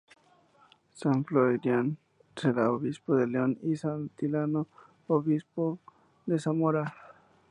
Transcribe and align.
San 0.95 1.23
Froilán 1.23 1.95
será 2.35 2.71
obispo 2.71 3.13
de 3.15 3.27
León 3.27 3.59
y 3.61 3.75
San 3.75 4.09
Atilano 4.15 4.67
obispo 5.05 5.77
de 6.25 6.39
Zamora. 6.39 6.91